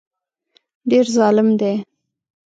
[0.89, 1.75] ډېر ظالم دی.